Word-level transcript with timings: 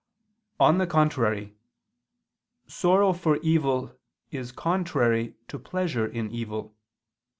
On 0.59 0.79
the 0.79 0.87
contrary, 0.87 1.53
Sorrow 2.65 3.13
for 3.13 3.37
evil 3.43 3.95
is 4.31 4.51
contrary 4.51 5.35
to 5.47 5.59
pleasure 5.59 6.07
in 6.07 6.31
evil. 6.31 6.73